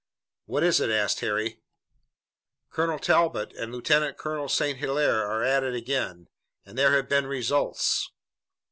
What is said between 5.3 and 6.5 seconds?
at it again,